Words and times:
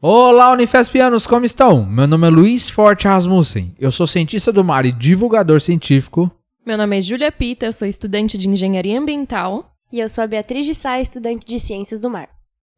Olá, 0.00 0.52
Unifespianos, 0.52 1.26
como 1.26 1.46
estão? 1.46 1.86
Meu 1.86 2.06
nome 2.06 2.26
é 2.26 2.30
Luiz 2.30 2.68
Forte 2.68 3.08
Rasmussen. 3.08 3.74
Eu 3.78 3.90
sou 3.90 4.06
cientista 4.06 4.52
do 4.52 4.62
mar 4.62 4.84
e 4.84 4.92
divulgador 4.92 5.60
científico. 5.60 6.30
Meu 6.66 6.76
nome 6.76 6.98
é 6.98 7.00
Júlia 7.00 7.32
Pita, 7.32 7.66
eu 7.66 7.72
sou 7.72 7.88
estudante 7.88 8.36
de 8.36 8.48
Engenharia 8.48 8.98
Ambiental. 8.98 9.70
E 9.90 10.00
eu 10.00 10.08
sou 10.08 10.22
a 10.22 10.26
Beatriz 10.26 10.66
de 10.66 10.74
Sá, 10.74 11.00
estudante 11.00 11.46
de 11.46 11.58
Ciências 11.58 12.00
do 12.00 12.10
Mar. 12.10 12.28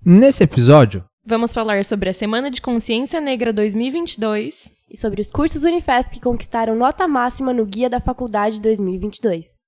Nesse 0.04 0.44
episódio, 0.44 1.04
vamos 1.26 1.52
falar 1.52 1.84
sobre 1.84 2.10
a 2.10 2.13
Semana 2.13 2.51
de 2.51 2.60
Consciência 2.60 3.21
Negra 3.21 3.53
2022 3.53 4.71
e 4.88 4.96
sobre 4.96 5.21
os 5.21 5.30
cursos 5.30 5.64
Unifesp 5.64 6.14
que 6.14 6.21
conquistaram 6.21 6.76
nota 6.76 7.08
máxima 7.08 7.53
no 7.53 7.67
Guia 7.67 7.90
da 7.90 7.98
Faculdade 7.98 8.60
2022. 8.60 9.62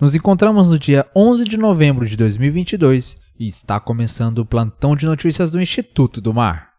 Nos 0.00 0.14
encontramos 0.16 0.70
no 0.70 0.78
dia 0.78 1.06
11 1.14 1.44
de 1.44 1.56
novembro 1.56 2.06
de 2.06 2.16
2022 2.16 3.18
e 3.38 3.46
está 3.46 3.78
começando 3.78 4.38
o 4.38 4.46
plantão 4.46 4.96
de 4.96 5.06
notícias 5.06 5.50
do 5.50 5.60
Instituto 5.60 6.20
do 6.20 6.34
Mar. 6.34 6.73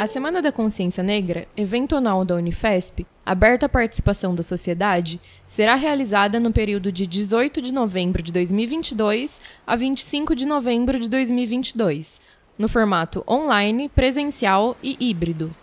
A 0.00 0.06
Semana 0.06 0.40
da 0.40 0.50
Consciência 0.50 1.02
Negra, 1.04 1.46
evento 1.54 1.94
anual 1.94 2.24
da 2.24 2.34
Unifesp, 2.34 3.06
aberta 3.22 3.66
à 3.66 3.68
participação 3.68 4.34
da 4.34 4.42
sociedade, 4.42 5.20
será 5.46 5.74
realizada 5.74 6.40
no 6.40 6.50
período 6.50 6.90
de 6.90 7.06
18 7.06 7.60
de 7.60 7.70
novembro 7.70 8.22
de 8.22 8.32
2022 8.32 9.42
a 9.66 9.76
25 9.76 10.34
de 10.34 10.46
novembro 10.46 10.98
de 10.98 11.06
2022, 11.06 12.18
no 12.56 12.66
formato 12.66 13.22
online, 13.28 13.90
presencial 13.90 14.74
e 14.82 14.96
híbrido. 14.98 15.54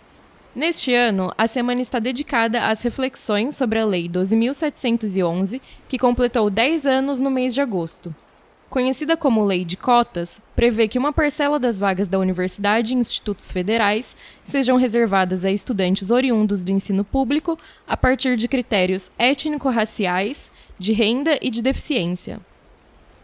Neste 0.54 0.94
ano, 0.94 1.34
a 1.36 1.48
semana 1.48 1.80
está 1.80 1.98
dedicada 1.98 2.68
às 2.68 2.80
reflexões 2.82 3.56
sobre 3.56 3.80
a 3.80 3.84
Lei 3.84 4.08
12.711, 4.08 5.60
que 5.88 5.98
completou 5.98 6.48
10 6.48 6.86
anos 6.86 7.18
no 7.18 7.28
mês 7.28 7.54
de 7.54 7.60
agosto 7.60 8.14
conhecida 8.68 9.16
como 9.16 9.44
Lei 9.44 9.64
de 9.64 9.76
Cotas, 9.76 10.40
prevê 10.54 10.86
que 10.86 10.98
uma 10.98 11.12
parcela 11.12 11.58
das 11.58 11.78
vagas 11.78 12.08
da 12.08 12.18
universidade 12.18 12.92
e 12.92 12.96
institutos 12.96 13.50
federais 13.50 14.16
sejam 14.44 14.76
reservadas 14.76 15.44
a 15.44 15.50
estudantes 15.50 16.10
oriundos 16.10 16.62
do 16.62 16.70
ensino 16.70 17.04
público 17.04 17.58
a 17.86 17.96
partir 17.96 18.36
de 18.36 18.48
critérios 18.48 19.10
étnico-raciais, 19.18 20.50
de 20.78 20.92
renda 20.92 21.38
e 21.40 21.50
de 21.50 21.62
deficiência. 21.62 22.40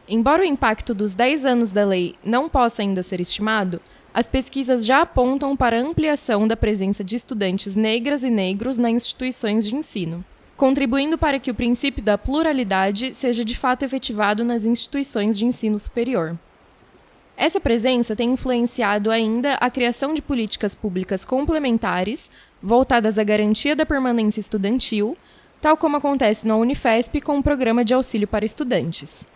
Embora 0.08 0.42
o 0.42 0.46
impacto 0.46 0.94
dos 0.94 1.14
10 1.14 1.46
anos 1.46 1.72
da 1.72 1.84
lei 1.84 2.14
não 2.24 2.48
possa 2.48 2.82
ainda 2.82 3.02
ser 3.02 3.20
estimado, 3.20 3.80
as 4.12 4.26
pesquisas 4.26 4.84
já 4.84 5.02
apontam 5.02 5.56
para 5.56 5.78
a 5.78 5.82
ampliação 5.82 6.46
da 6.46 6.56
presença 6.56 7.02
de 7.02 7.16
estudantes 7.16 7.74
negras 7.74 8.22
e 8.22 8.30
negros 8.30 8.78
nas 8.78 8.92
instituições 8.92 9.66
de 9.66 9.74
ensino 9.74 10.24
contribuindo 10.56 11.18
para 11.18 11.38
que 11.38 11.50
o 11.50 11.54
princípio 11.54 12.02
da 12.02 12.16
pluralidade 12.16 13.14
seja 13.14 13.44
de 13.44 13.56
fato 13.56 13.84
efetivado 13.84 14.44
nas 14.44 14.66
instituições 14.66 15.36
de 15.36 15.44
ensino 15.44 15.78
superior. 15.78 16.38
Essa 17.36 17.60
presença 17.60 18.14
tem 18.14 18.30
influenciado 18.30 19.10
ainda 19.10 19.54
a 19.54 19.68
criação 19.68 20.14
de 20.14 20.22
políticas 20.22 20.74
públicas 20.74 21.24
complementares 21.24 22.30
voltadas 22.62 23.18
à 23.18 23.24
garantia 23.24 23.74
da 23.74 23.84
permanência 23.84 24.40
estudantil, 24.40 25.16
tal 25.60 25.76
como 25.76 25.96
acontece 25.96 26.46
na 26.46 26.56
Unifesp 26.56 27.20
com 27.20 27.38
o 27.38 27.42
Programa 27.42 27.84
de 27.84 27.92
Auxílio 27.92 28.28
para 28.28 28.44
Estudantes. 28.44 29.26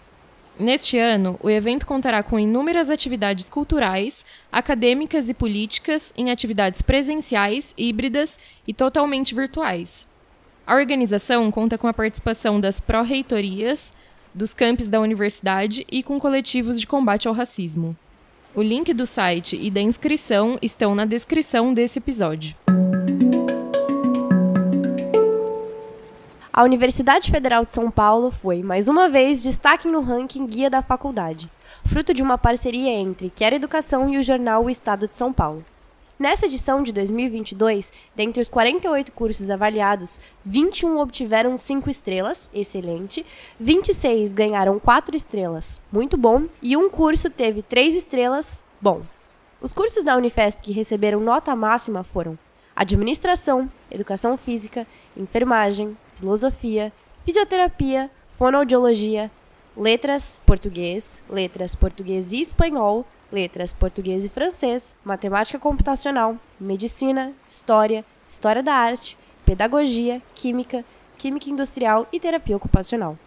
Neste 0.58 0.98
ano, 0.98 1.38
o 1.40 1.48
evento 1.48 1.86
contará 1.86 2.20
com 2.20 2.38
inúmeras 2.38 2.90
atividades 2.90 3.48
culturais, 3.48 4.24
acadêmicas 4.50 5.28
e 5.28 5.34
políticas 5.34 6.12
em 6.16 6.32
atividades 6.32 6.82
presenciais, 6.82 7.74
híbridas 7.78 8.38
e 8.66 8.74
totalmente 8.74 9.34
virtuais. 9.36 10.07
A 10.68 10.74
organização 10.74 11.50
conta 11.50 11.78
com 11.78 11.86
a 11.86 11.94
participação 11.94 12.60
das 12.60 12.78
pró-reitorias, 12.78 13.90
dos 14.34 14.52
campos 14.52 14.90
da 14.90 15.00
universidade 15.00 15.86
e 15.90 16.02
com 16.02 16.20
coletivos 16.20 16.78
de 16.78 16.86
combate 16.86 17.26
ao 17.26 17.32
racismo. 17.32 17.96
O 18.54 18.60
link 18.60 18.92
do 18.92 19.06
site 19.06 19.56
e 19.56 19.70
da 19.70 19.80
inscrição 19.80 20.58
estão 20.60 20.94
na 20.94 21.06
descrição 21.06 21.72
desse 21.72 21.98
episódio. 21.98 22.54
A 26.52 26.62
Universidade 26.62 27.30
Federal 27.30 27.64
de 27.64 27.70
São 27.70 27.90
Paulo 27.90 28.30
foi, 28.30 28.62
mais 28.62 28.90
uma 28.90 29.08
vez, 29.08 29.42
destaque 29.42 29.88
no 29.88 30.02
ranking 30.02 30.46
Guia 30.46 30.68
da 30.68 30.82
Faculdade, 30.82 31.50
fruto 31.86 32.12
de 32.12 32.22
uma 32.22 32.36
parceria 32.36 32.90
entre 32.90 33.32
Quer 33.34 33.54
Educação 33.54 34.12
e 34.12 34.18
o 34.18 34.22
jornal 34.22 34.66
O 34.66 34.68
Estado 34.68 35.08
de 35.08 35.16
São 35.16 35.32
Paulo. 35.32 35.64
Nessa 36.18 36.46
edição 36.46 36.82
de 36.82 36.92
2022, 36.92 37.92
dentre 38.16 38.42
os 38.42 38.48
48 38.48 39.12
cursos 39.12 39.50
avaliados, 39.50 40.18
21 40.44 40.98
obtiveram 40.98 41.56
5 41.56 41.88
estrelas, 41.88 42.50
excelente, 42.52 43.24
26 43.60 44.34
ganharam 44.34 44.80
4 44.80 45.16
estrelas, 45.16 45.80
muito 45.92 46.16
bom, 46.16 46.42
e 46.60 46.76
um 46.76 46.90
curso 46.90 47.30
teve 47.30 47.62
3 47.62 47.94
estrelas, 47.94 48.64
bom. 48.80 49.02
Os 49.60 49.72
cursos 49.72 50.02
da 50.02 50.16
Unifesp 50.16 50.60
que 50.60 50.72
receberam 50.72 51.20
nota 51.20 51.54
máxima 51.54 52.02
foram 52.02 52.36
Administração, 52.74 53.70
Educação 53.88 54.36
Física, 54.36 54.88
Enfermagem, 55.16 55.96
Filosofia, 56.14 56.92
Fisioterapia, 57.24 58.10
Fonoaudiologia, 58.30 59.30
Letras, 59.76 60.40
Português, 60.44 61.22
Letras 61.28 61.74
Português 61.74 62.32
e 62.32 62.40
Espanhol, 62.40 63.06
letras 63.30 63.72
português 63.72 64.24
e 64.24 64.28
francês, 64.28 64.96
matemática 65.04 65.58
computacional, 65.58 66.36
medicina, 66.58 67.32
história, 67.46 68.04
história 68.26 68.62
da 68.62 68.72
arte, 68.72 69.16
pedagogia, 69.44 70.22
química, 70.34 70.84
química 71.16 71.50
industrial 71.50 72.06
e 72.12 72.18
terapia 72.18 72.56
ocupacional. 72.56 73.18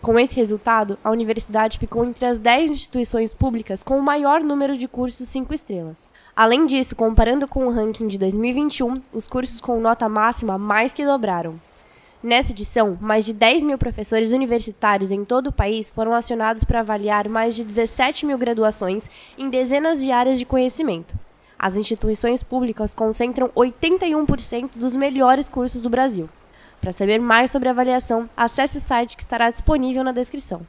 Com 0.00 0.16
esse 0.18 0.36
resultado, 0.36 0.96
a 1.02 1.10
universidade 1.10 1.76
ficou 1.76 2.04
entre 2.04 2.24
as 2.24 2.38
10 2.38 2.70
instituições 2.70 3.34
públicas 3.34 3.82
com 3.82 3.98
o 3.98 4.02
maior 4.02 4.40
número 4.40 4.78
de 4.78 4.86
cursos 4.86 5.26
5 5.26 5.52
estrelas. 5.52 6.08
Além 6.36 6.66
disso, 6.66 6.94
comparando 6.94 7.48
com 7.48 7.66
o 7.66 7.72
ranking 7.72 8.06
de 8.06 8.16
2021, 8.16 9.02
os 9.12 9.26
cursos 9.26 9.60
com 9.60 9.80
nota 9.80 10.08
máxima 10.08 10.56
mais 10.56 10.94
que 10.94 11.04
dobraram. 11.04 11.60
Nessa 12.20 12.50
edição, 12.50 12.98
mais 13.00 13.24
de 13.24 13.32
10 13.32 13.62
mil 13.62 13.78
professores 13.78 14.32
universitários 14.32 15.12
em 15.12 15.24
todo 15.24 15.48
o 15.48 15.52
país 15.52 15.88
foram 15.88 16.12
acionados 16.12 16.64
para 16.64 16.80
avaliar 16.80 17.28
mais 17.28 17.54
de 17.54 17.62
17 17.62 18.26
mil 18.26 18.36
graduações 18.36 19.08
em 19.38 19.48
dezenas 19.48 20.02
de 20.02 20.10
áreas 20.10 20.36
de 20.36 20.44
conhecimento. 20.44 21.16
As 21.56 21.76
instituições 21.76 22.42
públicas 22.42 22.92
concentram 22.92 23.50
81% 23.50 24.78
dos 24.78 24.96
melhores 24.96 25.48
cursos 25.48 25.80
do 25.80 25.88
Brasil. 25.88 26.28
Para 26.80 26.90
saber 26.90 27.20
mais 27.20 27.52
sobre 27.52 27.68
a 27.68 27.70
avaliação, 27.70 28.28
acesse 28.36 28.78
o 28.78 28.80
site 28.80 29.16
que 29.16 29.22
estará 29.22 29.48
disponível 29.48 30.02
na 30.02 30.10
descrição. 30.10 30.66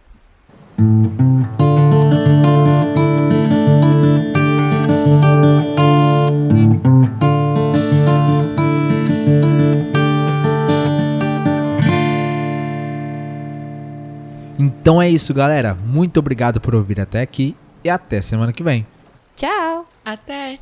Então 14.90 15.00
é 15.00 15.08
isso, 15.08 15.36
galera. 15.36 15.76
Muito 15.76 16.18
obrigado 16.18 16.60
por 16.60 16.74
ouvir 16.74 17.00
até 17.00 17.22
aqui 17.22 17.56
e 17.84 17.90
até 17.92 18.24
semana 18.24 18.52
que 18.52 18.64
vem. 18.64 18.88
Tchau. 19.36 19.88
Até. 20.04 20.58